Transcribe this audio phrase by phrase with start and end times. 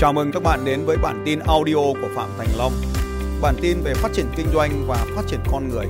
[0.00, 2.72] Chào mừng các bạn đến với bản tin audio của Phạm Thành Long.
[3.42, 5.86] Bản tin về phát triển kinh doanh và phát triển con người.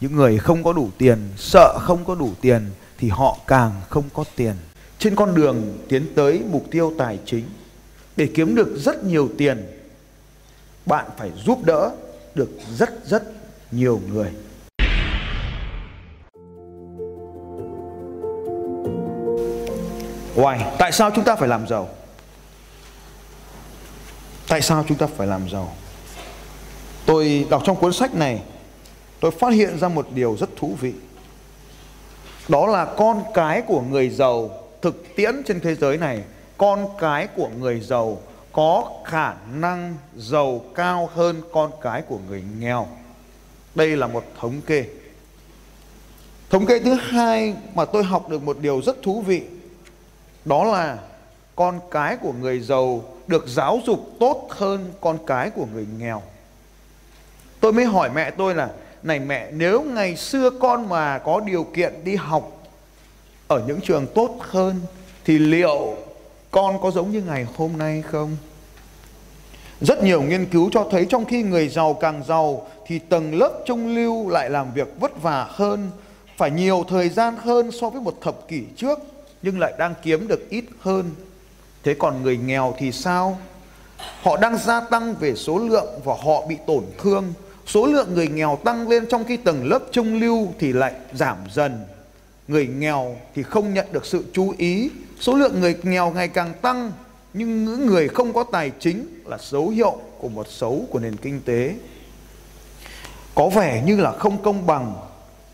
[0.00, 2.62] Những người không có đủ tiền, sợ không có đủ tiền
[2.98, 4.54] thì họ càng không có tiền.
[4.98, 7.44] Trên con đường tiến tới mục tiêu tài chính
[8.16, 9.66] để kiếm được rất nhiều tiền,
[10.86, 11.90] bạn phải giúp đỡ
[12.34, 13.22] được rất rất
[13.70, 14.30] nhiều người.
[20.38, 20.58] Why?
[20.78, 21.88] Tại sao chúng ta phải làm giàu?
[24.48, 25.74] Tại sao chúng ta phải làm giàu?
[27.06, 28.42] Tôi đọc trong cuốn sách này,
[29.20, 30.92] tôi phát hiện ra một điều rất thú vị.
[32.48, 34.50] Đó là con cái của người giàu
[34.82, 36.22] thực tiễn trên thế giới này,
[36.58, 38.18] con cái của người giàu
[38.52, 42.88] có khả năng giàu cao hơn con cái của người nghèo.
[43.74, 44.84] Đây là một thống kê.
[46.50, 49.42] Thống kê thứ hai mà tôi học được một điều rất thú vị
[50.48, 50.98] đó là
[51.56, 56.22] con cái của người giàu được giáo dục tốt hơn con cái của người nghèo.
[57.60, 58.70] Tôi mới hỏi mẹ tôi là
[59.02, 62.62] này mẹ nếu ngày xưa con mà có điều kiện đi học
[63.48, 64.80] ở những trường tốt hơn
[65.24, 65.96] thì liệu
[66.50, 68.36] con có giống như ngày hôm nay không?
[69.80, 73.62] Rất nhiều nghiên cứu cho thấy trong khi người giàu càng giàu thì tầng lớp
[73.66, 75.90] trung lưu lại làm việc vất vả hơn,
[76.36, 78.98] phải nhiều thời gian hơn so với một thập kỷ trước
[79.42, 81.10] nhưng lại đang kiếm được ít hơn.
[81.82, 83.38] Thế còn người nghèo thì sao?
[84.22, 87.32] Họ đang gia tăng về số lượng và họ bị tổn thương.
[87.66, 91.36] Số lượng người nghèo tăng lên trong khi tầng lớp trung lưu thì lại giảm
[91.54, 91.84] dần.
[92.48, 94.90] Người nghèo thì không nhận được sự chú ý.
[95.20, 96.92] Số lượng người nghèo ngày càng tăng,
[97.34, 101.16] nhưng những người không có tài chính là dấu hiệu của một xấu của nền
[101.16, 101.74] kinh tế.
[103.34, 104.94] Có vẻ như là không công bằng,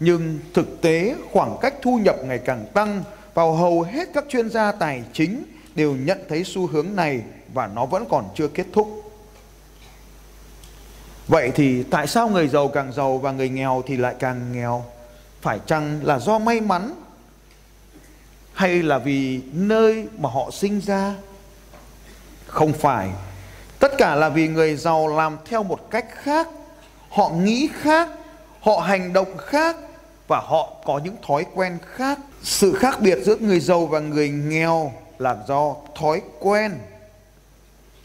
[0.00, 3.02] nhưng thực tế khoảng cách thu nhập ngày càng tăng
[3.34, 7.22] và hầu hết các chuyên gia tài chính đều nhận thấy xu hướng này
[7.54, 9.12] và nó vẫn còn chưa kết thúc.
[11.28, 14.84] Vậy thì tại sao người giàu càng giàu và người nghèo thì lại càng nghèo?
[15.40, 16.94] Phải chăng là do may mắn
[18.52, 21.14] hay là vì nơi mà họ sinh ra?
[22.46, 23.08] Không phải.
[23.78, 26.48] Tất cả là vì người giàu làm theo một cách khác,
[27.10, 28.08] họ nghĩ khác,
[28.60, 29.76] họ hành động khác
[30.28, 32.18] và họ có những thói quen khác.
[32.42, 36.72] Sự khác biệt giữa người giàu và người nghèo là do thói quen.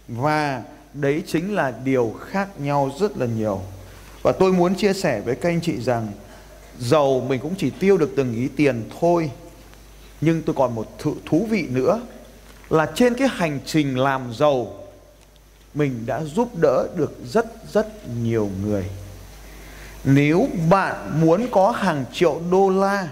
[0.07, 0.63] Và
[0.93, 3.61] đấy chính là điều khác nhau rất là nhiều.
[4.21, 6.07] Và tôi muốn chia sẻ với các anh chị rằng
[6.79, 9.31] giàu mình cũng chỉ tiêu được từng ý tiền thôi.
[10.21, 12.01] Nhưng tôi còn một thú, thú vị nữa
[12.69, 14.73] là trên cái hành trình làm giàu
[15.73, 17.87] mình đã giúp đỡ được rất rất
[18.23, 18.85] nhiều người.
[20.03, 23.07] Nếu bạn muốn có hàng triệu đô la,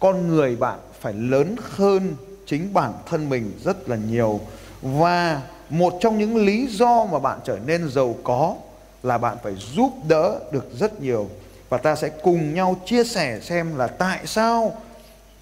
[0.00, 2.14] con người bạn phải lớn hơn
[2.46, 4.40] chính bản thân mình rất là nhiều.
[4.82, 8.54] Và một trong những lý do mà bạn trở nên giàu có
[9.02, 11.28] là bạn phải giúp đỡ được rất nhiều.
[11.68, 14.76] Và ta sẽ cùng nhau chia sẻ xem là tại sao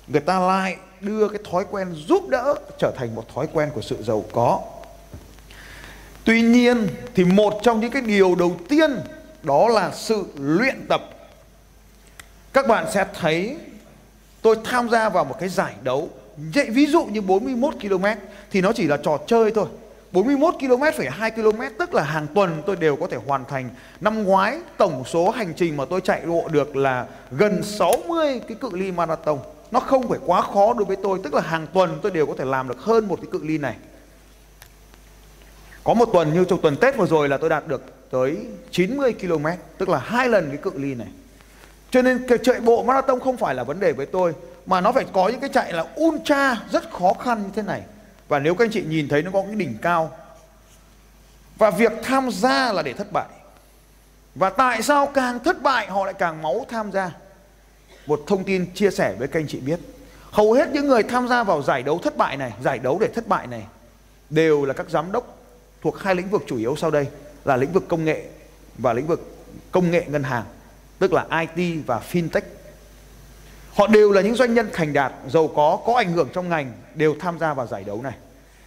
[0.09, 3.83] người ta lại đưa cái thói quen giúp đỡ trở thành một thói quen của
[3.83, 4.61] sự giàu có.
[6.25, 8.91] Tuy nhiên thì một trong những cái điều đầu tiên
[9.47, 11.03] đó là sự luyện tập.
[12.53, 13.57] Các bạn sẽ thấy
[14.43, 16.09] tôi tham gia vào một cái giải đấu.
[16.55, 18.05] Vậy ví dụ như 41 km
[18.51, 19.67] thì nó chỉ là trò chơi thôi.
[20.13, 23.71] 41 km phải 2 km tức là hàng tuần tôi đều có thể hoàn thành.
[24.01, 28.57] Năm ngoái, tổng số hành trình mà tôi chạy bộ được là gần 60 cái
[28.61, 29.39] cự ly marathon.
[29.71, 32.35] Nó không phải quá khó đối với tôi, tức là hàng tuần tôi đều có
[32.39, 33.75] thể làm được hơn một cái cự ly này.
[35.85, 38.37] Có một tuần như trong tuần Tết vừa rồi là tôi đạt được tới
[38.71, 39.47] 90 km,
[39.79, 41.09] tức là hai lần cái cự ly này.
[41.91, 44.35] Cho nên cái chạy bộ marathon không phải là vấn đề với tôi,
[44.67, 47.83] mà nó phải có những cái chạy là ultra rất khó khăn như thế này.
[48.29, 50.11] Và nếu các anh chị nhìn thấy nó có cái đỉnh cao.
[51.59, 53.27] Và việc tham gia là để thất bại.
[54.35, 57.11] Và tại sao càng thất bại họ lại càng máu tham gia?
[58.07, 59.81] Một thông tin chia sẻ với các anh chị biết.
[60.31, 63.09] Hầu hết những người tham gia vào giải đấu thất bại này, giải đấu để
[63.15, 63.63] thất bại này
[64.31, 65.39] đều là các giám đốc
[65.83, 67.07] thuộc hai lĩnh vực chủ yếu sau đây
[67.47, 68.25] là lĩnh vực công nghệ
[68.79, 69.37] và lĩnh vực
[69.71, 70.45] công nghệ ngân hàng,
[70.99, 72.41] tức là IT và fintech.
[73.75, 76.73] Họ đều là những doanh nhân thành đạt, giàu có, có ảnh hưởng trong ngành
[76.95, 78.15] đều tham gia vào giải đấu này.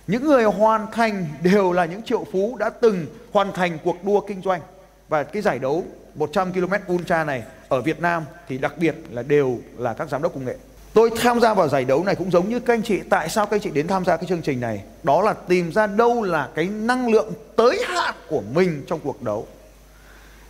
[0.07, 4.21] Những người hoàn thành đều là những triệu phú đã từng hoàn thành cuộc đua
[4.21, 4.61] kinh doanh.
[5.09, 5.83] Và cái giải đấu
[6.15, 10.21] 100 km ultra này ở Việt Nam thì đặc biệt là đều là các giám
[10.21, 10.55] đốc công nghệ.
[10.93, 12.99] Tôi tham gia vào giải đấu này cũng giống như các anh chị.
[13.09, 14.81] Tại sao các anh chị đến tham gia cái chương trình này?
[15.03, 19.23] Đó là tìm ra đâu là cái năng lượng tới hạn của mình trong cuộc
[19.23, 19.47] đấu.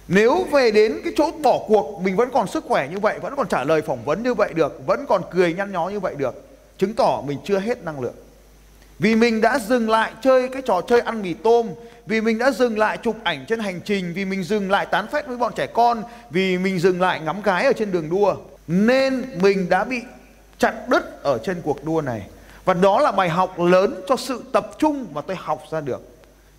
[0.07, 3.35] Nếu về đến cái chỗ bỏ cuộc, Mình vẫn còn sức khỏe như vậy, Vẫn
[3.35, 6.15] còn trả lời phỏng vấn như vậy được, Vẫn còn cười nhăn nhó như vậy
[6.17, 6.43] được,
[6.77, 8.15] Chứng tỏ mình chưa hết năng lượng.
[8.99, 11.69] Vì mình đã dừng lại chơi cái trò chơi ăn mì tôm,
[12.05, 15.07] Vì mình đã dừng lại chụp ảnh trên hành trình, Vì mình dừng lại tán
[15.07, 18.35] phét với bọn trẻ con, Vì mình dừng lại ngắm gái ở trên đường đua,
[18.67, 20.01] Nên mình đã bị
[20.59, 22.27] chặn đứt ở trên cuộc đua này.
[22.65, 26.01] Và đó là bài học lớn cho sự tập trung mà tôi học ra được.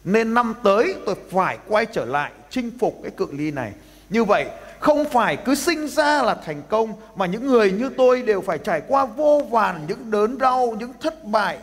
[0.04, 3.72] Nên năm tới tôi phải quay trở lại chinh phục cái cự ly này.
[4.10, 4.46] Như vậy
[4.80, 8.58] không phải cứ sinh ra là thành công Mà những người như tôi đều phải
[8.58, 11.58] trải qua vô vàn những đớn đau, những thất bại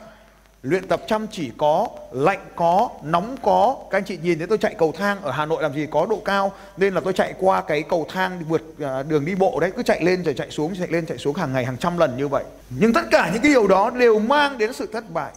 [0.61, 3.77] Luyện tập chăm chỉ có, lạnh có, nóng có.
[3.91, 6.05] Các anh chị nhìn thấy tôi chạy cầu thang ở Hà Nội làm gì có
[6.09, 9.59] độ cao nên là tôi chạy qua cái cầu thang vượt à, đường đi bộ
[9.59, 11.97] đấy cứ chạy lên rồi chạy xuống, chạy lên chạy xuống hàng ngày hàng trăm
[11.97, 12.43] lần như vậy.
[12.69, 15.31] Nhưng tất cả những cái điều đó đều mang đến sự thất bại.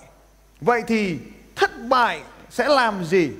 [0.60, 1.18] Vậy thì
[1.56, 2.20] thất bại
[2.50, 3.30] sẽ làm gì?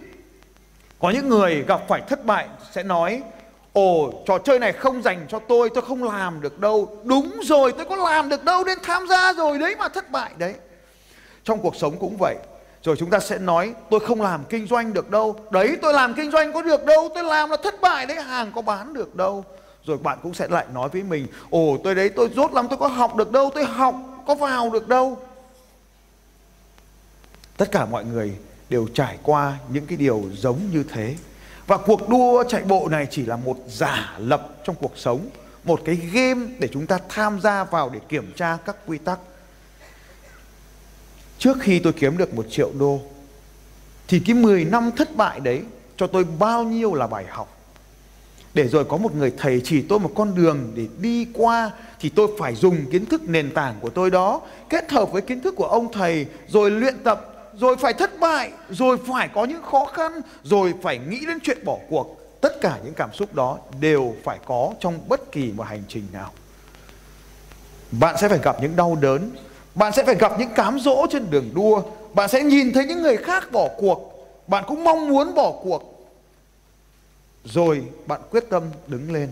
[1.01, 3.23] Có những người gặp phải thất bại sẽ nói
[3.73, 7.73] Ồ trò chơi này không dành cho tôi Tôi không làm được đâu Đúng rồi
[7.73, 10.55] tôi có làm được đâu Nên tham gia rồi đấy mà thất bại đấy
[11.51, 12.37] trong cuộc sống cũng vậy.
[12.83, 15.37] Rồi chúng ta sẽ nói, tôi không làm kinh doanh được đâu.
[15.51, 18.53] Đấy, tôi làm kinh doanh có được đâu, tôi làm là thất bại đấy, hàng
[18.55, 19.45] có bán được đâu.
[19.85, 22.79] Rồi bạn cũng sẽ lại nói với mình, ồ, tôi đấy, tôi rốt lắm, tôi
[22.79, 23.95] có học được đâu, tôi học,
[24.27, 25.19] có vào được đâu.
[27.57, 28.37] Tất cả mọi người
[28.69, 31.17] đều trải qua những cái điều giống như thế.
[31.67, 35.21] Và cuộc đua chạy bộ này chỉ là một giả lập trong cuộc sống,
[35.65, 39.19] một cái game để chúng ta tham gia vào để kiểm tra các quy tắc.
[41.41, 43.01] Trước khi tôi kiếm được một triệu đô,
[44.09, 45.63] Thì cái 10 năm thất bại đấy
[45.97, 47.57] Cho tôi bao nhiêu là bài học.
[48.55, 51.71] Để rồi có một người thầy chỉ tôi một con đường để đi qua,
[52.01, 55.41] Thì tôi phải dùng kiến thức nền tảng của tôi đó, Kết hợp với kiến
[55.41, 59.63] thức của ông thầy, Rồi luyện tập, Rồi phải thất bại, Rồi phải có những
[59.63, 62.17] khó khăn, Rồi phải nghĩ đến chuyện bỏ cuộc.
[62.41, 66.07] Tất cả những cảm xúc đó đều phải có trong bất kỳ một hành trình
[66.13, 66.33] nào.
[67.91, 69.31] Bạn sẽ phải gặp những đau đớn
[69.81, 71.83] bạn sẽ phải gặp những cám dỗ trên đường đua.
[72.15, 74.27] Bạn sẽ nhìn thấy những người khác bỏ cuộc.
[74.47, 76.11] Bạn cũng mong muốn bỏ cuộc.
[77.45, 79.29] Rồi bạn quyết tâm đứng lên.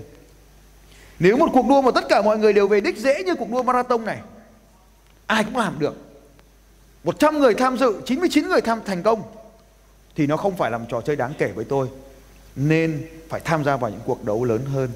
[1.19, 3.51] Nếu một cuộc đua mà tất cả mọi người đều về đích dễ như cuộc
[3.51, 4.19] đua marathon này,
[5.27, 5.97] ai cũng làm được.
[7.05, 9.23] 100 người tham dự 99 người tham thành công,
[10.17, 11.89] thì nó không phải làm trò chơi đáng kể với tôi.
[12.57, 14.91] Nên phải tham gia vào những cuộc đấu lớn hơn.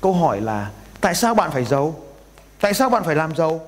[0.00, 0.70] Câu hỏi là,
[1.00, 1.94] tại sao bạn phải giàu
[2.64, 3.60] tại sao bạn phải làm giàu?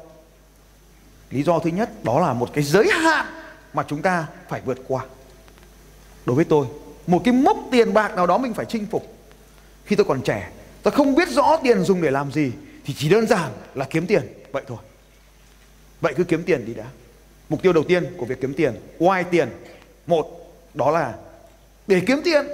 [1.31, 3.26] Lý do thứ nhất, đó là một cái giới hạn
[3.73, 5.05] mà chúng ta phải vượt qua.
[6.26, 6.67] Đối với tôi,
[7.06, 9.17] một cái mốc tiền bạc nào đó mình phải chinh phục.
[9.84, 10.50] Khi tôi còn trẻ,
[10.82, 12.52] tôi không biết rõ tiền dùng để làm gì,
[12.84, 14.78] thì chỉ đơn giản là kiếm tiền, vậy thôi.
[16.00, 16.84] Vậy cứ kiếm tiền đi đã.
[17.49, 19.49] Mục tiêu đầu tiên của việc kiếm tiền ngoài tiền,
[20.06, 21.14] một, đó là
[21.87, 22.46] để kiếm tiền,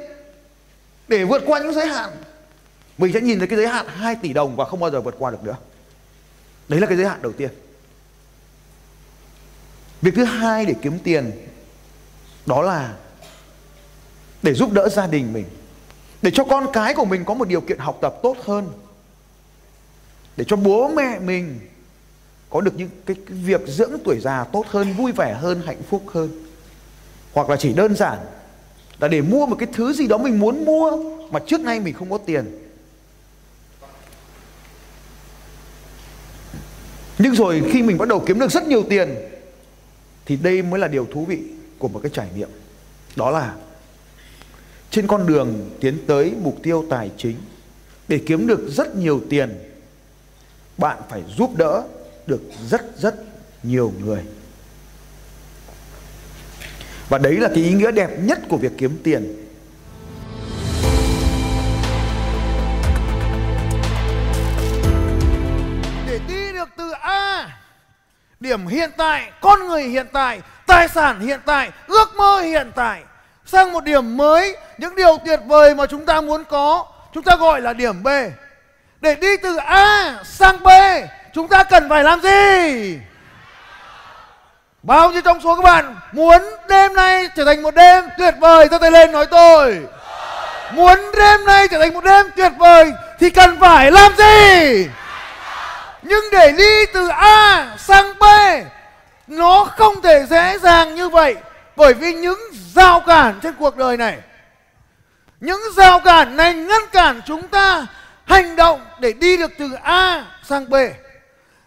[1.09, 2.11] để vượt qua những giới hạn.
[2.99, 5.15] Mình sẽ nhìn thấy cái giới hạn 2 tỷ đồng và không bao giờ vượt
[5.19, 5.57] qua được nữa.
[6.69, 7.51] Đấy là cái giới hạn đầu tiên.
[10.03, 11.31] Việc thứ hai để kiếm tiền
[12.47, 12.95] đó là
[14.43, 15.45] để giúp đỡ gia đình mình.
[16.23, 18.69] Để cho con cái của mình có một điều kiện học tập tốt hơn.
[20.37, 21.61] Để cho bố mẹ mình
[22.51, 25.83] có được những cái, cái việc dưỡng tuổi già tốt hơn, vui vẻ hơn, hạnh
[25.91, 26.47] phúc hơn.
[27.33, 28.19] Hoặc là chỉ đơn giản
[28.99, 30.97] là để mua một cái thứ gì đó mình muốn mua
[31.31, 32.59] mà trước nay mình không có tiền.
[37.19, 39.15] Nhưng rồi khi mình bắt đầu kiếm được rất nhiều tiền
[40.27, 41.39] thì đây mới là điều thú vị
[41.79, 42.49] của một cái trải nghiệm.
[43.17, 43.55] Đó là
[44.91, 47.37] trên con đường tiến tới mục tiêu tài chính,
[48.09, 49.59] để kiếm được rất nhiều tiền,
[50.79, 51.83] bạn phải giúp đỡ
[52.27, 53.15] được rất rất
[53.63, 54.23] nhiều người.
[57.09, 59.47] Và đấy là cái ý nghĩa đẹp nhất của việc kiếm tiền.
[68.53, 73.03] Điểm hiện tại, con người hiện tại, tài sản hiện tại, ước mơ hiện tại
[73.47, 77.37] sang một điểm mới, những điều tuyệt vời mà chúng ta muốn có, chúng ta
[77.37, 78.09] gọi là điểm B.
[79.01, 80.69] Để đi từ A sang B,
[81.35, 82.99] chúng ta cần phải làm gì?
[84.83, 88.69] Bao nhiêu trong số các bạn muốn đêm nay trở thành một đêm tuyệt vời
[88.71, 89.81] giơ tay lên nói tôi.
[90.73, 94.87] Muốn đêm nay trở thành một đêm tuyệt vời thì cần phải làm gì?
[96.03, 98.25] Nhưng để đi từ A sang B,
[99.27, 101.37] nó không thể dễ dàng như vậy
[101.77, 102.39] bởi vì những
[102.75, 104.19] rào cản trên cuộc đời này.
[105.41, 107.87] Những rào cản này ngăn cản chúng ta
[108.25, 110.75] hành động để đi được từ A sang B.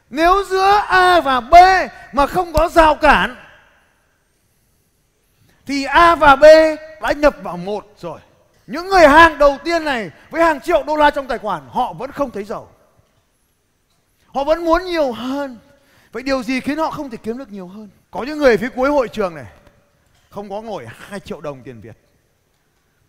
[0.10, 1.56] Nếu giữa A và B
[2.14, 3.36] mà không có rào cản,
[5.66, 6.44] thì A và B
[7.02, 8.20] đã nhập vào một rồi.
[8.68, 11.94] Những người hàng đầu tiên này với hàng triệu đô la trong tài khoản, họ
[11.94, 12.70] vẫn không thấy giàu.
[14.36, 15.58] Họ vẫn muốn nhiều hơn.
[16.12, 17.90] Vậy điều gì khiến họ không thể kiếm được nhiều hơn?
[18.12, 19.46] có những người phía cuối hội trường này,
[20.30, 21.98] không có ngồi 2 triệu đồng tiền Việt.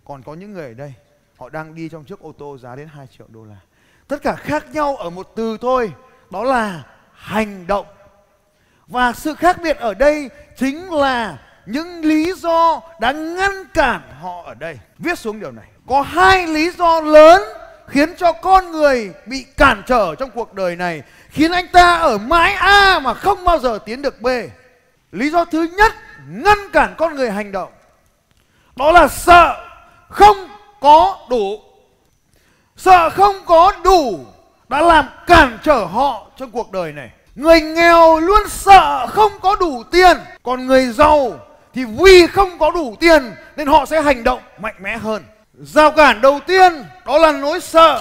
[0.05, 0.95] Còn có những người ở đây,
[1.37, 3.57] họ đang đi trong chiếc ô tô giá đến 2 triệu đô la.
[4.09, 5.93] Tất cả khác nhau ở một từ thôi,
[6.31, 7.87] đó là hành động.
[8.87, 14.43] Và sự khác biệt ở đây chính là những lý do đã ngăn cản họ
[14.45, 14.79] ở đây.
[14.99, 15.69] Viết xuống điều này.
[15.87, 17.43] Có hai lý do lớn
[17.89, 22.19] khiến cho con người bị cản trở trong cuộc đời này, khiến anh ta ở
[22.19, 24.27] mãi A mà không bao giờ tiến được B.
[25.13, 25.93] Lý do thứ nhất,
[26.29, 27.73] ngăn cản con người hành động.
[28.77, 29.67] Đó là sợ
[30.09, 30.37] không
[30.81, 31.61] có đủ.
[32.77, 34.27] Sợ không có đủ
[34.69, 37.11] đã làm cản trở họ trong cuộc đời này.
[37.35, 41.41] Người nghèo luôn sợ không có đủ tiền, còn người giàu
[41.75, 45.25] thì vì không có đủ tiền nên họ sẽ hành động mạnh mẽ hơn
[45.61, 46.73] rào cản đầu tiên
[47.07, 48.01] đó là nỗi sợ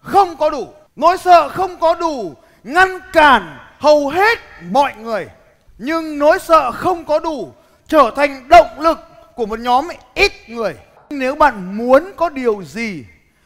[0.00, 0.68] không có đủ.
[0.96, 4.38] Nỗi sợ không có đủ ngăn cản hầu hết
[4.70, 5.28] mọi người.
[5.78, 7.52] Nhưng nỗi sợ không có đủ
[7.88, 8.98] trở thành động lực
[9.34, 10.74] của một nhóm ít người.
[11.10, 13.04] Nếu bạn muốn có điều gì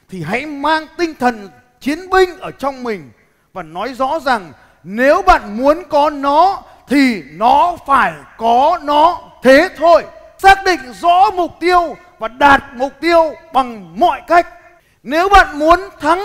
[0.08, 1.48] thì hãy mang tinh thần
[1.80, 3.10] chiến binh ở trong mình
[3.52, 9.20] và nói rõ rằng nếu bạn muốn có nó thì nó phải có nó.
[9.42, 10.04] Thế thôi.
[10.38, 14.46] Xác định rõ mục tiêu và đạt mục tiêu bằng mọi cách.
[15.02, 16.22] Nếu bạn muốn thắng,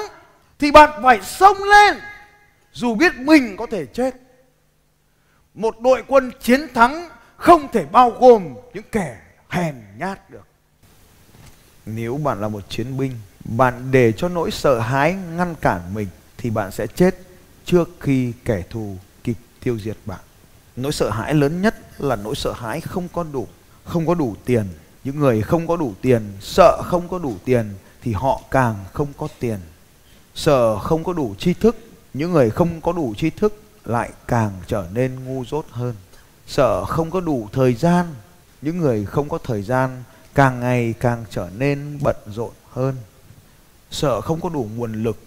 [0.59, 1.97] thì bạn phải xông lên,
[2.73, 4.15] dù biết mình có thể chết.
[5.53, 9.17] Một đội quân chiến thắng không thể bao gồm những kẻ
[9.49, 10.47] hèn nhát được.
[11.85, 13.11] Nếu bạn là một chiến binh,
[13.45, 17.15] bạn để cho nỗi sợ hãi ngăn cản mình, thì bạn sẽ chết
[17.65, 20.19] trước khi kẻ thù kịp tiêu diệt bạn.
[20.75, 23.47] Nỗi sợ hãi lớn nhất là nỗi sợ hãi không có đủ,
[23.83, 24.65] không có đủ tiền
[25.07, 29.07] những người không có đủ tiền, sợ không có đủ tiền thì họ càng không
[29.17, 29.59] có tiền.
[30.35, 31.75] Sợ không có đủ tri thức,
[32.13, 35.95] những người không có đủ tri thức lại càng trở nên ngu dốt hơn.
[36.47, 38.05] Sợ không có đủ thời gian,
[38.61, 40.03] những người không có thời gian
[40.35, 42.95] càng ngày càng trở nên bận rộn hơn.
[43.91, 45.17] Sợ không có đủ nguồn lực,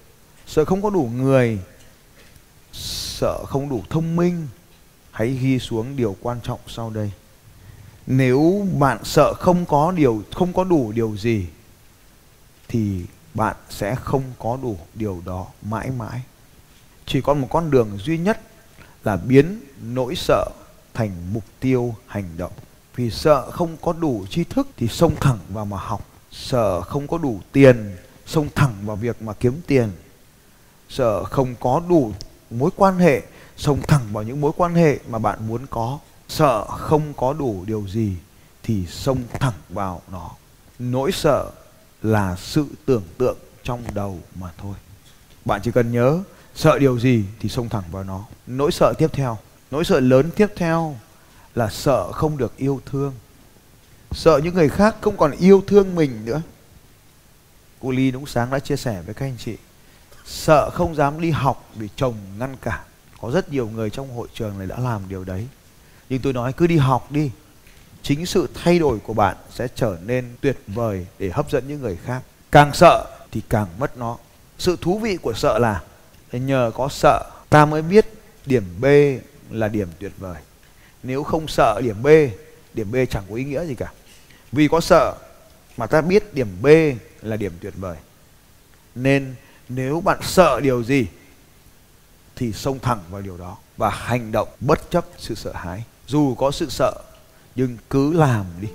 [0.46, 1.58] sợ không có đủ người,
[2.72, 4.48] sợ không đủ thông minh.
[5.10, 7.12] Hãy ghi xuống điều quan trọng sau đây
[8.06, 11.46] nếu bạn sợ không có điều, không có đủ điều gì,
[12.68, 13.04] thì
[13.34, 16.22] bạn sẽ không có đủ điều đó mãi mãi.
[17.06, 18.40] Chỉ còn một con đường duy nhất
[19.04, 20.50] là biến nỗi sợ
[20.94, 22.52] thành mục tiêu hành động.
[22.96, 26.06] Vì sợ không có đủ tri thức thì xông thẳng vào mà học.
[26.30, 29.90] Sợ không có đủ tiền, xông thẳng vào việc mà kiếm tiền.
[30.88, 32.12] Sợ không có đủ
[32.50, 33.22] mối quan hệ,
[33.56, 35.98] xông thẳng vào những mối quan hệ mà bạn muốn có
[36.30, 38.16] sợ không có đủ điều gì
[38.62, 40.30] thì xông thẳng vào nó.
[40.78, 41.50] Nỗi sợ
[42.02, 44.74] là sự tưởng tượng trong đầu mà thôi.
[45.44, 46.22] Bạn chỉ cần nhớ,
[46.54, 48.24] sợ điều gì thì xông thẳng vào nó.
[48.46, 49.38] Nỗi sợ tiếp theo,
[49.70, 50.96] nỗi sợ lớn tiếp theo
[51.54, 53.14] là sợ không được yêu thương.
[54.12, 56.42] Sợ những người khác không còn yêu thương mình nữa.
[57.80, 59.56] Cô ly đúng sáng đã chia sẻ với các anh chị,
[60.26, 62.80] sợ không dám đi học vì chồng ngăn cản.
[63.20, 65.46] Có rất nhiều người trong hội trường này đã làm điều đấy
[66.10, 67.30] nhưng tôi nói cứ đi học đi.
[68.02, 71.80] Chính sự thay đổi của bạn sẽ trở nên tuyệt vời để hấp dẫn những
[71.80, 72.22] người khác.
[72.52, 74.18] Càng sợ thì càng mất nó.
[74.58, 75.82] Sự thú vị của sợ là
[76.32, 78.06] nhờ có sợ, ta mới biết
[78.46, 78.84] điểm b
[79.50, 80.36] là điểm tuyệt vời.
[81.02, 82.06] Nếu không sợ điểm b
[82.74, 83.92] điểm b chẳng có ý nghĩa gì cả.
[84.52, 85.14] Vì có sợ
[85.76, 86.66] mà ta biết điểm b
[87.22, 87.96] là điểm tuyệt vời.
[88.94, 89.34] Nên
[89.68, 91.06] nếu bạn sợ điều gì
[92.36, 96.34] thì xông thẳng vào điều đó và hành động bất chấp sự sợ hãi dù
[96.34, 96.92] có sự sợ,
[97.54, 98.68] nhưng cứ làm đi.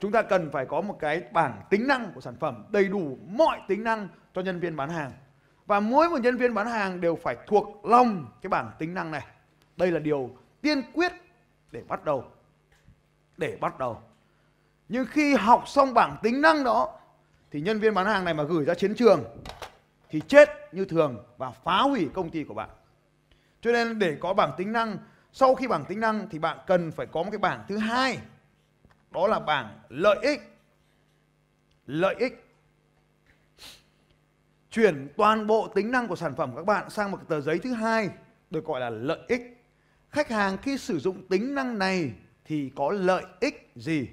[0.00, 3.18] Chúng ta cần phải có một cái bảng tính năng của sản phẩm, đầy đủ
[3.26, 5.12] mọi tính năng cho nhân viên bán hàng.
[5.66, 9.10] Và mỗi một nhân viên bán hàng đều phải thuộc lòng cái bảng tính năng
[9.10, 9.26] này.
[9.76, 11.12] Đây là điều tiên quyết
[11.72, 12.24] để bắt đầu.
[13.36, 13.98] Để bắt đầu.
[14.88, 16.98] Nhưng khi học xong bảng tính năng đó,
[17.50, 19.24] thì nhân viên bán hàng này mà gửi ra chiến trường
[20.10, 22.70] thì chết như thường và phá hủy công ty của bạn.
[23.60, 24.98] Cho nên để có bảng tính năng,
[25.32, 28.18] sau khi bảng tính năng thì bạn cần phải có một cái bảng thứ hai.
[29.10, 30.40] Đó là bảng lợi ích.
[31.86, 32.44] Lợi ích.
[34.70, 37.72] Chuyển toàn bộ tính năng của sản phẩm các bạn sang một tờ giấy thứ
[37.72, 38.10] hai,
[38.50, 39.64] được gọi là lợi ích.
[40.10, 42.12] Khách hàng khi sử dụng tính năng này
[42.44, 44.08] thì có lợi ích gì?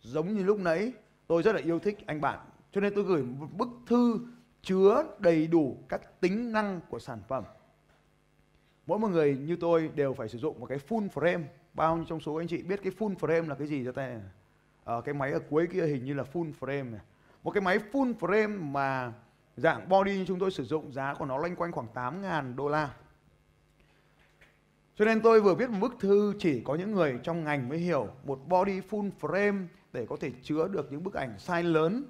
[0.00, 0.92] Giống như lúc nãy,
[1.26, 2.38] tôi rất là yêu thích anh bạn,
[2.72, 4.20] cho nên tôi gửi một bức thư
[4.68, 7.44] chứa đầy đủ các tính năng của sản phẩm.
[8.86, 11.42] Mỗi một người như tôi đều phải sử dụng một cái full frame.
[11.74, 14.08] Bao nhiêu trong số anh chị biết cái full frame là cái gì cho tay
[14.08, 14.20] này?
[14.84, 17.00] Ở cái máy ở cuối kia hình như là full frame này.
[17.42, 19.12] Một cái máy full frame mà
[19.56, 22.94] dạng body chúng tôi sử dụng giá của nó loanh quanh khoảng 8.000 đô la.
[24.96, 27.78] Cho nên tôi vừa viết một bức thư chỉ có những người trong ngành mới
[27.78, 32.04] hiểu một body full frame để có thể chứa được những bức ảnh size lớn,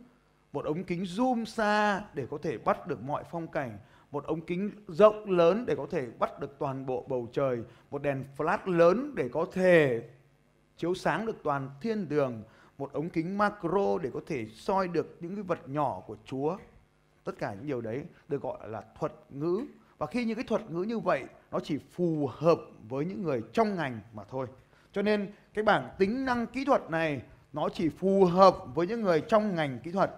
[0.52, 3.78] một ống kính zoom xa để có thể bắt được mọi phong cảnh,
[4.10, 7.58] một ống kính rộng lớn để có thể bắt được toàn bộ bầu trời,
[7.90, 10.02] một đèn flash lớn để có thể
[10.76, 12.42] chiếu sáng được toàn thiên đường,
[12.78, 16.56] một ống kính macro để có thể soi được những cái vật nhỏ của Chúa.
[17.24, 19.60] Tất cả những điều đấy được gọi là thuật ngữ.
[19.98, 23.42] Và khi những cái thuật ngữ như vậy nó chỉ phù hợp với những người
[23.52, 24.46] trong ngành mà thôi.
[24.92, 29.02] Cho nên cái bảng tính năng kỹ thuật này nó chỉ phù hợp với những
[29.02, 30.10] người trong ngành kỹ thuật.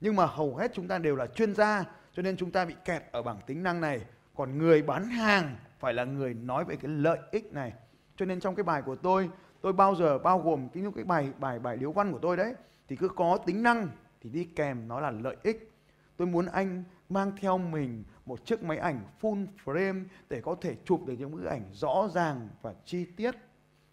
[0.00, 2.74] Nhưng mà hầu hết chúng ta đều là chuyên gia, cho nên chúng ta bị
[2.84, 4.00] kẹt ở bảng tính năng này.
[4.36, 7.72] Còn người bán hàng phải là người nói về cái lợi ích này.
[8.16, 11.04] Cho nên trong cái bài của tôi tôi bao giờ bao gồm cái những cái
[11.04, 12.54] bài bài bài điếu văn của tôi đấy,
[12.88, 13.88] thì cứ có tính năng
[14.20, 15.72] thì đi kèm nó là lợi ích
[16.16, 20.76] tôi muốn anh mang theo mình một chiếc máy ảnh full frame để có thể
[20.84, 23.34] chụp được những bức ảnh rõ ràng và chi tiết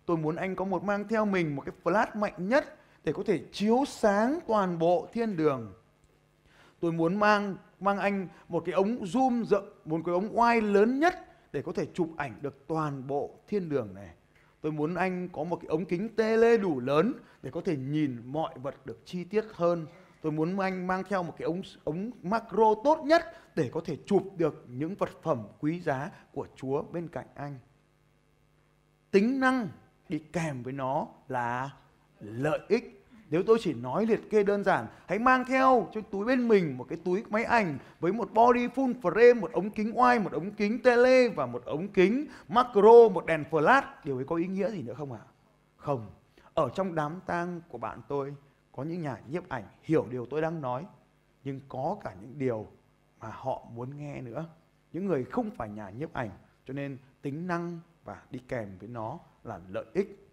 [0.05, 3.23] tôi muốn anh có một mang theo mình một cái flash mạnh nhất để có
[3.25, 5.73] thể chiếu sáng toàn bộ thiên đường
[6.85, 10.99] tôi muốn mang mang anh một cái ống zoom rộng, một cái ống wide lớn
[10.99, 11.15] nhất
[11.51, 14.09] để có thể chụp ảnh được toàn bộ thiên đường này
[14.61, 18.21] Tôi muốn anh có một cái ống kính tele đủ lớn để có thể nhìn
[18.25, 19.85] mọi vật được chi tiết hơn.
[20.21, 23.23] Tôi muốn anh mang theo một cái ống ống macro tốt nhất
[23.55, 27.59] để có thể chụp được những vật phẩm quý giá của Chúa bên cạnh anh.
[29.11, 29.67] Tính năng
[30.09, 31.69] đi kèm với nó là
[32.19, 32.94] lợi ích
[33.29, 36.77] nếu tôi chỉ nói liệt kê đơn giản, hãy mang theo trong túi bên mình
[36.77, 40.31] một cái túi máy ảnh với một body full frame, một ống kính oai một
[40.31, 43.81] ống kính tele và một ống kính macro, một đèn flash.
[44.03, 45.19] Điều ấy có ý nghĩa gì nữa không ạ?
[45.21, 45.31] À?
[45.77, 46.11] Không.
[46.53, 48.35] Ở trong đám tang của bạn tôi
[48.71, 50.85] có những nhà nhiếp ảnh hiểu điều tôi đang nói,
[51.43, 52.67] nhưng có cả những điều
[53.19, 54.45] mà họ muốn nghe nữa.
[54.93, 56.29] Những người không phải nhà nhiếp ảnh,
[56.65, 60.24] cho nên tính năng và đi kèm với nó là lợi ích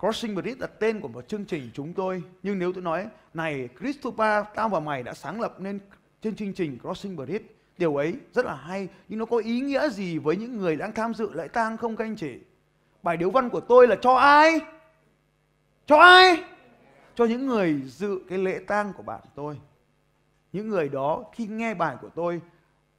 [0.00, 2.22] Crossing Bridge là tên của một chương trình chúng tôi.
[2.42, 5.78] Nhưng nếu tôi nói, này Christopher, tao và mày đã sáng lập nên
[6.22, 7.44] trên chương trình Crossing Bridge.
[7.78, 10.92] Điều ấy rất là hay, nhưng nó có ý nghĩa gì với những người đang
[10.92, 12.38] tham dự lễ tang không các anh chị?
[13.02, 14.60] Bài điếu văn của tôi là cho ai?
[15.86, 16.44] Cho ai?
[17.14, 19.60] Cho những người dự cái lễ tang của bạn tôi.
[20.52, 22.40] Những người đó khi nghe bài của tôi,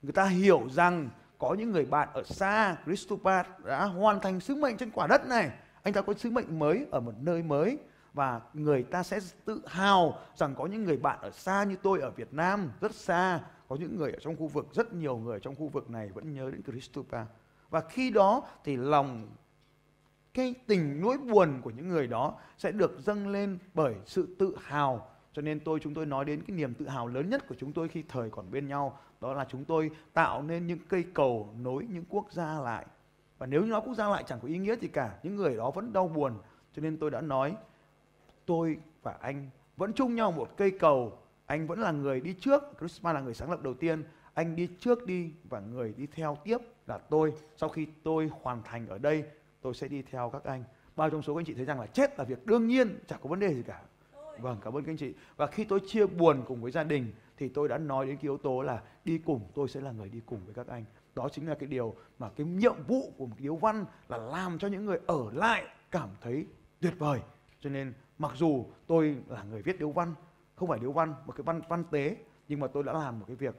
[0.02, 4.56] người ta hiểu rằng có những người bạn ở xa, Christopher đã hoàn thành sứ
[4.56, 5.52] mệnh trên quả đất này
[5.84, 7.78] anh ta có sứ mệnh mới ở một nơi mới
[8.14, 12.00] và người ta sẽ tự hào rằng có những người bạn ở xa như tôi
[12.00, 13.40] ở Việt Nam, rất xa.
[13.68, 16.34] Có những người ở trong khu vực, rất nhiều người trong khu vực này vẫn
[16.34, 17.26] nhớ đến Christopher.
[17.70, 19.30] Và khi đó thì lòng,
[20.34, 24.56] cái tình nỗi buồn của những người đó sẽ được dâng lên bởi sự tự
[24.62, 25.08] hào.
[25.34, 27.74] Cho nên tôi, chúng tôi nói đến cái niềm tự hào lớn nhất của chúng
[27.74, 31.54] tôi khi thời còn bên nhau, đó là chúng tôi tạo nên những cây cầu
[31.60, 32.86] nối những quốc gia lại
[33.42, 35.58] và nếu như nói quốc gia lại chẳng có ý nghĩa gì cả, những người
[35.58, 36.34] đó vẫn đau buồn,
[36.74, 37.56] cho nên tôi đã nói,
[38.46, 42.64] tôi và anh vẫn chung nhau một cây cầu, anh vẫn là người đi trước,
[42.80, 46.38] Christmas là người sáng lập đầu tiên, anh đi trước đi và người đi theo
[46.44, 47.34] tiếp là tôi.
[47.58, 49.24] Sau khi tôi hoàn thành ở đây,
[49.62, 50.64] tôi sẽ đi theo các anh.
[50.96, 53.20] Bao trong số các anh chị thấy rằng là chết là việc đương nhiên chẳng
[53.24, 53.82] có vấn đề gì cả.
[54.40, 55.14] Vâng cảm ơn các anh chị.
[55.36, 58.24] Và khi tôi chia buồn cùng với gia đình, thì tôi đã nói đến cái
[58.24, 61.30] yếu tố là đi cùng, tôi sẽ là người đi cùng với các anh đó
[61.32, 64.68] chính là cái điều mà cái nhiệm vụ của một điếu văn là làm cho
[64.68, 66.46] những người ở lại cảm thấy
[66.80, 67.20] tuyệt vời.
[67.60, 70.16] Cho nên mặc dù tôi là người viết điếu văn,
[70.56, 73.26] không phải điếu văn, một cái văn văn tế, nhưng mà tôi đã làm một
[73.28, 73.56] cái việc.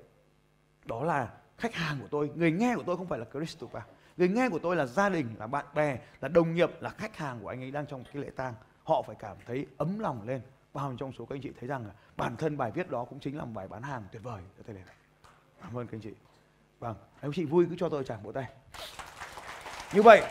[0.85, 3.83] Đó là khách hàng của tôi, người nghe của tôi không phải là Christopher.
[4.17, 7.17] Người nghe của tôi là gia đình, là bạn bè, là đồng nghiệp, là khách
[7.17, 8.55] hàng của anh ấy đang trong cái lễ tang.
[8.85, 10.41] Họ phải cảm thấy ấm lòng lên.
[10.73, 13.21] Bao trong số các anh chị thấy rằng là bản thân bài viết đó cũng
[13.21, 14.83] chính là một bài bán hàng tuyệt vời cho thế này.
[15.63, 16.15] Cảm ơn các anh chị.
[16.83, 18.45] Vâng, nếu chị vui cứ cho tôi chẳng bộ tay.
[19.93, 20.23] Như vậy,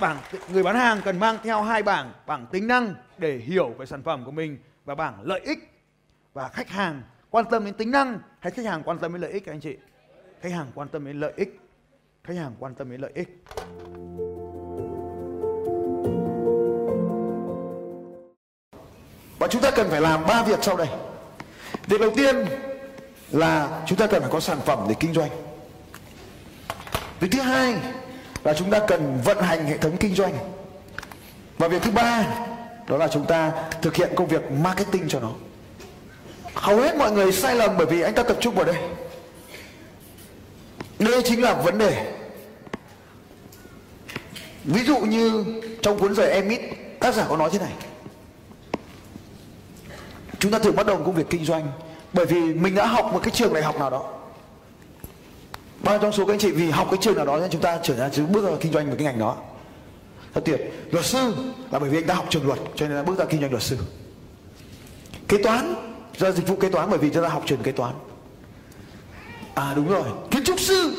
[0.00, 0.18] bảng
[0.48, 4.02] người bán hàng cần mang theo hai bảng, bảng tính năng để hiểu về sản
[4.02, 5.58] phẩm của mình và bảng lợi ích.
[6.34, 9.30] Và khách hàng quan tâm đến tính năng hay khách hàng quan tâm đến lợi
[9.32, 9.76] ích các anh chị?
[10.40, 11.60] Khách hàng quan tâm đến lợi ích.
[12.24, 13.44] Khách hàng quan tâm đến lợi ích.
[19.38, 20.88] Và chúng ta cần phải làm ba việc sau đây.
[21.86, 22.36] Việc đầu tiên
[23.30, 25.43] là chúng ta cần phải có sản phẩm để kinh doanh.
[27.24, 27.74] Việc thứ hai
[28.44, 30.32] là chúng ta cần vận hành hệ thống kinh doanh.
[31.58, 32.26] Và việc thứ ba
[32.88, 35.30] đó là chúng ta thực hiện công việc marketing cho nó.
[36.54, 38.76] Hầu hết mọi người sai lầm bởi vì anh ta tập trung vào đây.
[40.98, 42.14] Đây chính là vấn đề.
[44.64, 45.44] Ví dụ như
[45.82, 46.60] trong cuốn rời Emit,
[47.00, 47.72] tác giả có nói thế này.
[50.38, 51.72] Chúng ta thường bắt đầu công việc kinh doanh
[52.12, 54.13] bởi vì mình đã học một cái trường đại học nào đó
[55.84, 57.78] bao trong số các anh chị vì học cái trường nào đó nên chúng ta
[57.82, 59.36] trở ra bước vào kinh doanh về cái ngành đó.
[60.34, 60.60] Thật tuyệt.
[60.90, 61.34] Luật sư
[61.70, 63.50] là bởi vì anh ta học trường luật, cho nên là bước ra kinh doanh
[63.50, 63.78] luật sư.
[65.28, 65.74] Kế toán,
[66.16, 67.94] do dịch vụ kế toán bởi vì chúng ta học trường kế toán.
[69.54, 70.04] À đúng rồi.
[70.30, 70.96] Kiến trúc sư.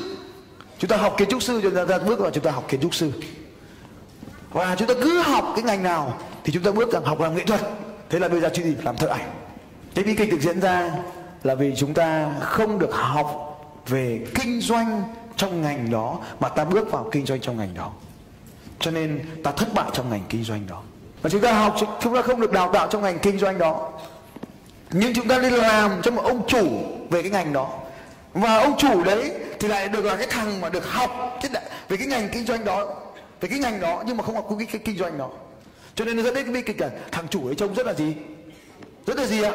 [0.80, 2.82] Chúng ta học kiến trúc sư, cho nên ta bước vào chúng ta học kiến
[2.82, 3.12] trúc sư.
[4.52, 7.36] Và chúng ta cứ học cái ngành nào thì chúng ta bước rằng học làm
[7.36, 7.62] nghệ thuật.
[8.10, 9.32] Thế là bây giờ chuyện gì làm thợ ảnh.
[9.96, 10.92] Cái bi kịch được diễn ra
[11.44, 13.45] là vì chúng ta không được học
[13.88, 15.04] về kinh doanh
[15.36, 17.92] trong ngành đó mà ta bước vào kinh doanh trong ngành đó.
[18.80, 20.82] Cho nên ta thất bại trong ngành kinh doanh đó.
[21.22, 23.92] Và chúng ta học chúng ta không được đào tạo trong ngành kinh doanh đó.
[24.92, 26.68] Nhưng chúng ta đi làm cho một ông chủ
[27.10, 27.80] về cái ngành đó.
[28.34, 31.52] Và ông chủ đấy thì lại được là cái thằng mà được học cái
[31.90, 32.96] về cái ngành kinh doanh đó
[33.42, 35.30] về cái ngành đó nhưng mà không học cái, cái kinh doanh đó.
[35.96, 37.94] Cho nên nó dẫn đến cái bi kịch là thằng chủ ấy trông rất là
[37.94, 38.16] gì?
[39.08, 39.52] Rất là gì ạ?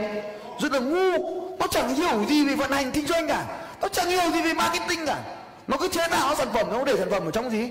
[0.61, 1.40] Rất là ngu.
[1.59, 3.47] Nó chẳng hiểu gì về vận hành kinh doanh cả
[3.81, 5.23] nó chẳng hiểu gì về marketing cả.
[5.66, 7.71] Nó cứ chế tạo sản phẩm, nó để sản phẩm ở trong gì.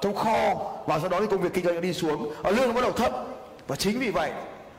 [0.00, 0.54] Trong kho,
[0.86, 2.80] và sau đó thì công việc kinh doanh nó đi xuống ở lương nó bắt
[2.80, 3.12] đầu thấp.
[3.66, 4.32] Và chính vì vậy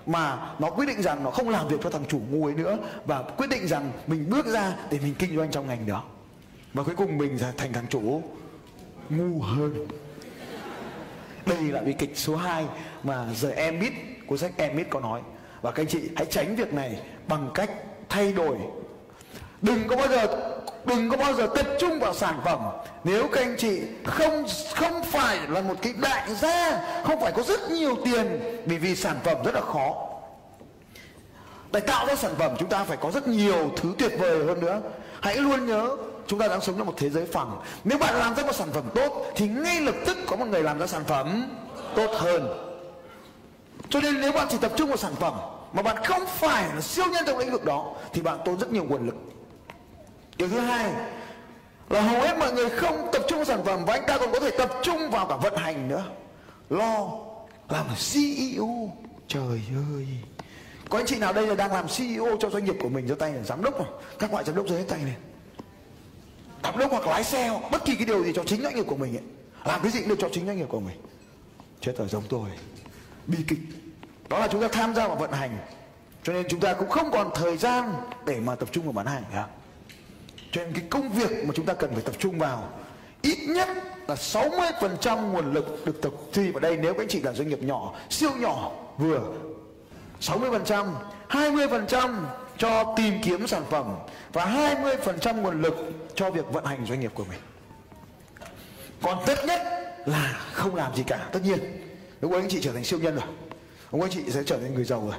[0.05, 2.77] mà nó quyết định rằng nó không làm việc cho thằng chủ ngu ấy nữa,
[3.05, 6.03] và quyết định rằng mình bước ra để mình kinh doanh trong ngành đó.
[6.73, 8.21] Và cuối cùng mình thành thằng chủ
[9.09, 9.87] ngu hơn.
[11.45, 12.65] Đây là bi kịch số 2
[13.03, 13.91] mà giờ em biết
[14.27, 15.21] cuốn sách em biết có nói.
[15.61, 17.71] Và các anh chị hãy tránh việc này bằng cách
[18.09, 18.57] thay đổi.
[19.61, 20.50] Đừng có bao giờ
[20.85, 22.59] đừng có bao giờ tập trung vào sản phẩm.
[23.03, 27.43] Nếu các anh chị không không phải là một cái đại gia, không phải có
[27.43, 30.07] rất nhiều tiền vì vì sản phẩm rất là khó.
[31.71, 34.59] Để tạo ra sản phẩm, chúng ta phải có rất nhiều thứ tuyệt vời hơn
[34.59, 34.81] nữa.
[35.21, 35.95] Hãy luôn nhớ,
[36.27, 37.61] chúng ta đang sống trong một thế giới phẳng.
[37.83, 40.63] Nếu bạn làm ra một sản phẩm tốt, thì ngay lập tức có một người
[40.63, 41.57] làm ra sản phẩm
[41.95, 42.47] tốt hơn.
[43.89, 45.33] Cho nên nếu bạn chỉ tập trung vào sản phẩm,
[45.73, 48.71] mà bạn không phải là siêu nhân trong lĩnh vực đó, thì bạn tốn rất
[48.71, 49.15] nhiều nguồn lực
[50.37, 50.93] điều thứ hai
[51.89, 54.31] là hầu hết mọi người không tập trung vào sản phẩm và anh ta còn
[54.31, 56.03] có thể tập trung vào cả vận hành nữa.
[56.69, 57.09] Lo
[57.69, 58.91] làm CEO
[59.27, 59.61] trời
[59.95, 60.07] ơi.
[60.89, 63.15] Có anh chị nào đây là đang làm CEO cho doanh nghiệp của mình cho
[63.15, 63.87] tay này giám đốc rồi
[64.19, 65.15] các loại giám đốc giơ hết tay này,
[66.63, 68.85] giám đốc hoặc lái xe hoặc bất kỳ cái điều gì cho chính doanh nghiệp
[68.87, 69.23] của mình ấy.
[69.65, 70.97] Làm cái gì cũng được cho chính doanh nghiệp của mình.
[71.81, 72.49] Chết rồi giống tôi.
[73.27, 73.59] Bi kịch.
[74.29, 75.57] Đó là chúng ta tham gia vào vận hành.
[76.23, 77.93] Cho nên chúng ta cũng không còn thời gian
[78.25, 79.45] để mà tập trung vào bán hàng nữa
[80.51, 82.69] cho nên cái công việc mà chúng ta cần phải tập trung vào
[83.21, 83.67] ít nhất
[84.07, 87.49] là 60% nguồn lực được tập trung vào đây nếu các anh chị là doanh
[87.49, 89.21] nghiệp nhỏ, siêu nhỏ, vừa
[90.21, 90.93] 60%,
[91.29, 92.13] 20%
[92.57, 93.95] cho tìm kiếm sản phẩm
[94.33, 95.75] và 20% nguồn lực
[96.15, 97.39] cho việc vận hành doanh nghiệp của mình.
[99.01, 99.61] Còn tất nhất
[100.05, 101.59] là không làm gì cả, tất nhiên.
[102.21, 103.25] Lúc anh chị trở thành siêu nhân rồi.
[103.91, 105.15] Ông anh chị sẽ trở thành người giàu rồi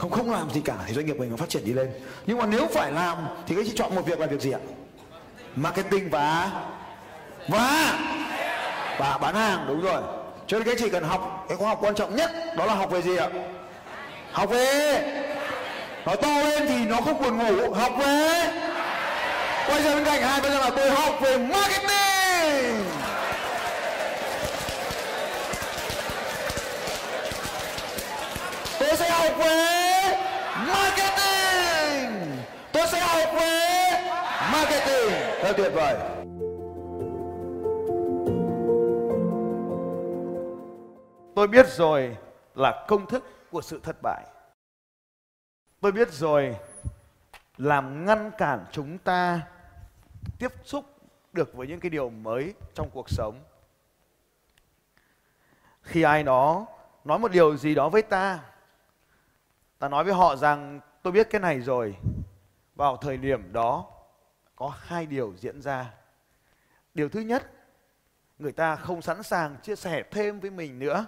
[0.00, 1.90] không không làm gì cả thì doanh nghiệp mình nó phát triển đi lên.
[2.26, 4.58] Nhưng mà nếu phải làm thì các chị chọn một việc là việc gì ạ?
[5.56, 6.50] Marketing và
[7.48, 7.98] và
[8.98, 10.02] và bán hàng, đúng rồi.
[10.46, 12.90] Cho nên các chị cần học cái khóa học quan trọng nhất, đó là học
[12.90, 13.28] về gì ạ?
[14.32, 15.02] Học về
[16.06, 17.72] nói to lên thì nó không buồn ngủ.
[17.72, 18.44] Học về
[19.66, 22.84] quay ra bên cạnh hai bây giờ là tôi học về marketing.
[28.78, 29.56] Tôi sẽ học về
[30.68, 32.36] marketing
[32.72, 33.50] tôi sẽ học về
[35.50, 35.96] marketing tuyệt vời.
[41.34, 42.16] Tôi biết rồi
[42.54, 44.26] là công thức của sự thất bại.
[45.80, 46.56] Tôi biết rồi
[47.56, 49.40] làm ngăn cản chúng ta
[50.38, 50.84] tiếp xúc
[51.32, 53.40] được với những cái điều mới trong cuộc sống.
[55.82, 56.66] Khi ai đó
[57.04, 58.40] nói một điều gì đó với ta
[59.78, 61.96] ta nói với họ rằng, tôi biết cái này rồi.
[62.74, 63.86] Vào thời điểm đó
[64.60, 65.94] có hai điều diễn ra.
[66.94, 67.50] Điều thứ nhất,
[68.38, 71.06] người ta không sẵn sàng chia sẻ thêm với mình nữa,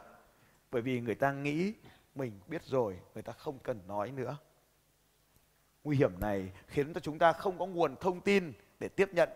[0.71, 1.75] bởi vì người ta nghĩ
[2.15, 4.37] mình biết rồi, người ta không cần nói nữa.
[5.85, 9.29] Nguy hiểm này khiến cho chúng ta không có nguồn thông tin để tiếp nhận.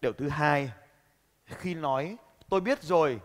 [0.00, 0.72] Điều thứ hai,
[1.46, 2.16] khi nói,
[2.48, 3.20] tôi biết rồi,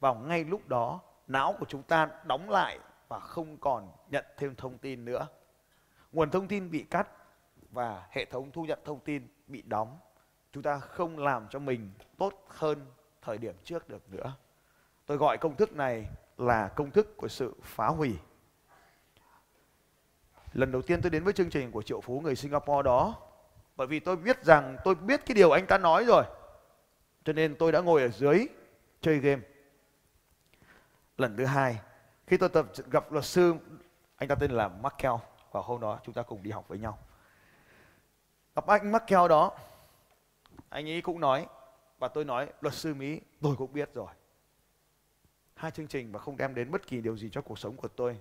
[0.00, 4.54] vào ngay lúc đó, não của chúng ta đóng lại và không còn nhận thêm
[4.54, 5.26] thông tin nữa.
[6.12, 7.08] Nguồn thông tin bị cắt
[7.74, 9.98] và hệ thống thu nhận thông tin bị đóng.
[10.52, 12.86] Chúng ta không làm cho mình tốt hơn
[13.22, 14.32] thời điểm trước được nữa.
[15.06, 16.06] Tôi gọi công thức này
[16.38, 18.18] là công thức của sự phá hủy.
[20.52, 23.16] Lần đầu tiên tôi đến với chương trình của Triệu Phú người Singapore đó,
[23.76, 26.24] bởi vì tôi biết rằng tôi biết cái điều anh ta nói rồi.
[27.24, 28.46] Cho nên tôi đã ngồi ở dưới
[29.00, 29.42] chơi game.
[31.18, 31.80] Lần thứ hai,
[32.26, 33.54] khi tôi tập gặp luật sư,
[34.16, 35.12] anh ta tên là Markel,
[35.52, 36.98] và hôm đó chúng ta cùng đi học với nhau
[38.54, 39.52] gặp anh Markel đó.
[40.68, 41.46] Anh ấy cũng nói
[41.98, 44.08] và tôi nói, luật sư Mỹ, tôi cũng biết rồi.
[45.54, 47.88] Hai chương trình và không đem đến bất kỳ điều gì cho cuộc sống của
[47.88, 48.18] tôi.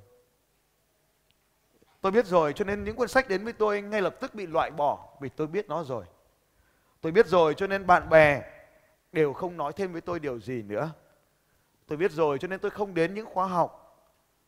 [2.01, 4.47] Tôi biết rồi, cho nên những cuốn sách đến với tôi ngay lập tức bị
[4.47, 6.05] loại bỏ vì tôi biết nó rồi.
[7.01, 8.41] Tôi biết rồi, cho nên bạn bè
[9.11, 10.91] đều không nói thêm với tôi điều gì nữa.
[11.87, 13.79] Tôi biết rồi, cho nên tôi không đến những khóa học.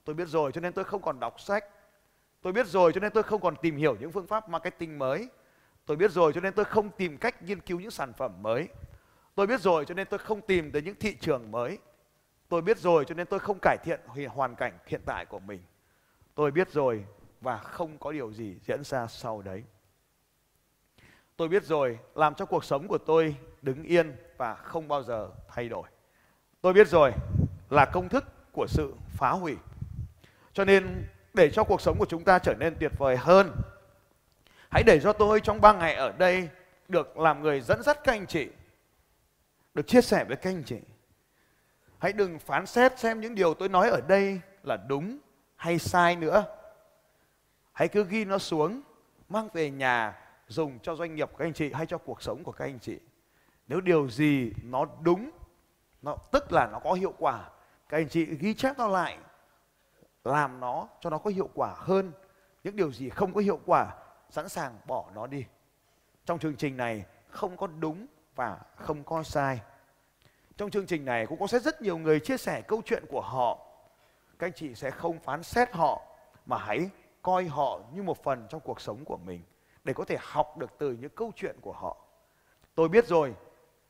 [0.04, 1.66] Tôi biết rồi, cho nên tôi không còn đọc sách.
[2.42, 5.30] Tôi biết rồi, cho nên tôi không còn tìm hiểu những phương pháp marketing mới
[5.86, 8.68] tôi biết rồi cho nên tôi không tìm cách nghiên cứu những sản phẩm mới.
[9.36, 11.78] Tôi biết rồi cho nên tôi không tìm tới những thị trường mới.
[12.50, 15.62] Tôi biết rồi cho nên tôi không cải thiện hoàn cảnh hiện tại của mình.
[16.36, 17.06] Tôi biết rồi
[17.42, 19.64] và không có điều gì diễn ra sau đấy.
[21.38, 25.30] Tôi biết rồi, làm cho cuộc sống của tôi đứng yên và không bao giờ
[25.48, 25.88] thay đổi.
[26.62, 27.12] Tôi biết rồi
[27.70, 29.56] là công thức của sự phá hủy.
[30.54, 33.52] Cho nên để cho cuộc sống của chúng ta trở nên tuyệt vời hơn
[34.72, 36.50] hãy để cho tôi trong ba ngày ở đây
[36.88, 38.50] được làm người dẫn dắt các anh chị,
[39.74, 40.80] được chia sẻ với các anh chị.
[42.00, 45.18] Hãy đừng phán xét xem những điều tôi nói ở đây là đúng
[45.56, 46.46] hay sai nữa.
[47.72, 48.82] Hãy cứ ghi nó xuống,
[49.30, 52.52] mang về nhà dùng cho doanh nghiệp các anh chị hay cho cuộc sống của
[52.52, 53.00] các anh chị.
[53.68, 55.32] Nếu điều gì nó đúng,
[56.02, 57.50] nó, tức là nó có hiệu quả,
[57.90, 59.18] các anh chị ghi chép nó lại,
[60.24, 62.12] làm nó cho nó có hiệu quả hơn.
[62.64, 63.94] Những điều gì không có hiệu quả
[64.30, 65.46] sẵn sàng bỏ nó đi.
[66.26, 69.60] Trong chương trình này, không có đúng và không có sai.
[70.58, 73.22] Trong chương trình này cũng có sẽ rất nhiều người chia sẻ câu chuyện của
[73.22, 73.60] họ.
[74.40, 76.02] Các anh chị sẽ không phán xét họ,
[76.46, 76.90] mà hãy
[77.22, 79.42] coi họ như một phần trong cuộc sống của mình
[79.84, 81.98] để có thể học được từ những câu chuyện của họ.
[82.76, 83.34] Tôi biết rồi,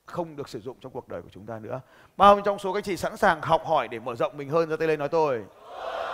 [0.05, 1.81] không được sử dụng trong cuộc đời của chúng ta nữa.
[2.17, 4.49] Bao nhiêu trong số các anh chị sẵn sàng học hỏi để mở rộng mình
[4.49, 5.43] hơn ra tay lên nói tôi?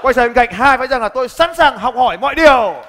[0.02, 2.84] Quay sang bên cạnh hai phải rằng là tôi sẵn sàng học hỏi mọi điều.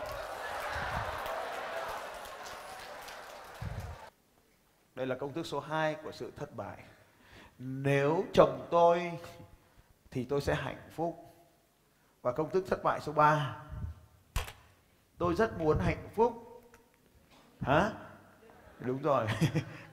[5.03, 6.77] Đây là công thức số 2 của sự thất bại.
[7.59, 9.13] Nếu chồng tôi
[10.11, 11.35] thì tôi sẽ hạnh phúc.
[12.23, 13.57] Và công thức thất bại số 3
[15.19, 16.63] tôi rất muốn hạnh phúc.
[17.61, 17.91] Hả?
[18.81, 19.27] Đúng rồi.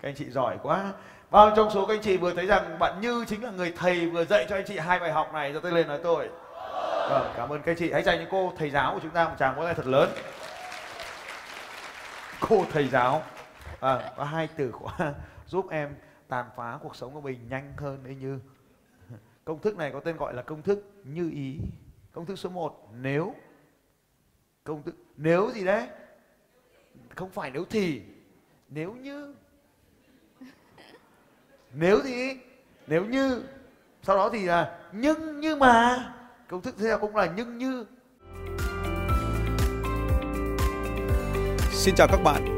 [0.01, 0.93] Các anh chị giỏi quá.
[1.29, 4.09] Bao trong số các anh chị vừa thấy rằng bạn như chính là người thầy
[4.09, 6.29] vừa dạy cho anh chị hai bài học này cho tôi lên nói tôi?
[7.09, 7.91] Vâng cảm ơn các anh chị.
[7.91, 10.09] Hãy dành những cô thầy giáo của chúng ta một tràng vỗ tay thật lớn.
[12.39, 13.23] Cô thầy giáo
[13.79, 15.13] à, có hai từ khóa
[15.47, 15.95] giúp em
[16.27, 18.39] tàn phá cuộc sống của mình nhanh hơn đấy như
[19.45, 21.59] công thức này có tên gọi là công thức như ý.
[22.11, 23.35] Công thức số 1 nếu.
[24.63, 25.87] Công thức nếu gì đấy?
[27.15, 28.01] Không phải nếu thì.
[28.69, 29.35] Nếu như.
[31.73, 32.37] Nếu gì
[32.87, 33.43] nếu như.
[34.03, 36.13] Sau đó thì là nhưng như mà.
[36.47, 37.85] Công thức theo cũng là nhưng như.
[41.71, 42.57] Xin chào các bạn